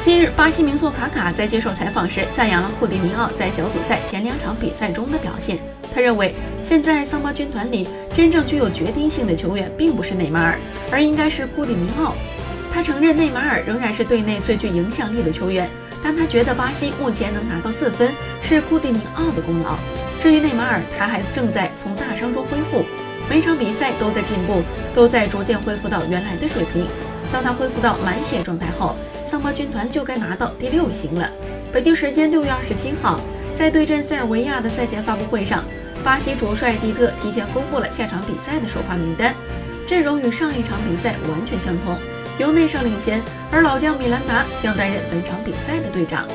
[0.00, 5.58] 近日，巴西名宿卡卡在接受采访时赞扬了库蒂尼奥在小组赛前两场比赛中的表现。
[5.92, 10.58] 他认为，现在桑巴军团里真正具有决定性的球员并不是内马尔，
[10.92, 12.14] 而应该是库蒂尼奥。
[12.72, 15.68] 他承认内马尔仍然是队内最具影响力的球员，
[16.04, 19.76] 但他觉得巴西目前能拿到四分是库蒂尼奥的功劳。
[20.22, 22.84] 至于内马尔，他还正在从大伤中恢复，
[23.28, 24.62] 每场比赛都在进步，
[24.94, 26.86] 都在逐渐恢复到原来的水平。
[27.32, 28.96] 当他恢复到满血状态后，
[29.26, 31.30] 桑巴军团就该拿到第六星了。
[31.72, 33.20] 北京时间六月二十七号，
[33.54, 35.64] 在对阵塞尔维亚的赛前发布会上，
[36.02, 39.34] 巴西主帅迪特提前公布了下场比赛的首发名单，
[39.86, 41.96] 阵容与上一场比赛完全相同，
[42.38, 46.26] 由内上领衔，而老将米兰达将担任本场比赛的队长。